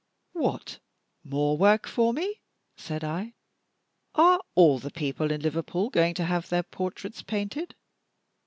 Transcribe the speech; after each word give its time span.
"What, 0.33 0.79
more 1.23 1.55
work 1.59 1.85
for 1.87 2.11
me?" 2.11 2.41
said 2.75 3.03
I; 3.03 3.35
"are 4.15 4.41
all 4.55 4.79
the 4.79 4.89
people 4.89 5.29
in 5.29 5.41
Liverpool 5.41 5.91
going 5.91 6.15
to 6.15 6.25
have 6.25 6.49
their 6.49 6.63
portraits 6.63 7.21
painted?" 7.21 7.75